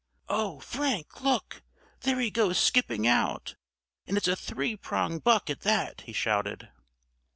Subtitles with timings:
[0.29, 0.59] "Oh!
[0.61, 1.21] Frank!
[1.21, 1.61] look,
[1.99, 3.53] there he goes skipping out;
[4.07, 6.69] and it's a three pronged buck, at that!" he shouted.